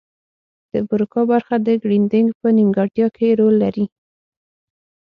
د 0.71 0.73
بروکا 0.87 1.21
برخه 1.31 1.55
د 1.65 1.67
ګړیدنګ 1.83 2.27
په 2.41 2.47
نیمګړتیا 2.57 3.07
کې 3.17 3.37
رول 3.39 3.55
لري 3.63 3.85